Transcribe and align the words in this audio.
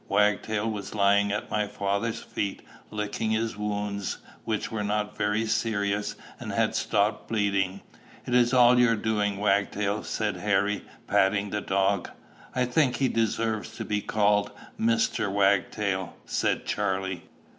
Wagtail 0.09 0.67
was 0.67 0.95
lying 0.95 1.31
at 1.31 1.51
my 1.51 1.67
father's 1.67 2.21
feet, 2.23 2.63
licking 2.89 3.29
his 3.29 3.55
wounds, 3.55 4.17
which 4.45 4.71
were 4.71 4.83
not 4.83 5.15
very 5.15 5.45
serious, 5.45 6.15
and 6.39 6.51
had 6.51 6.73
stopped 6.75 7.27
bleeding. 7.27 7.81
"It 8.25 8.33
is 8.33 8.51
all 8.51 8.79
your 8.79 8.95
doing, 8.95 9.37
Wagtail," 9.37 10.01
said 10.01 10.37
Harry, 10.37 10.85
patting 11.05 11.51
the 11.51 11.61
dog. 11.61 12.09
"I 12.55 12.65
think 12.65 12.95
he 12.95 13.09
deserves 13.09 13.75
to 13.75 13.85
be 13.85 14.01
called 14.01 14.49
Mr. 14.79 15.31
Wagtail," 15.31 16.15
said 16.25 16.65
Charley. 16.65 17.25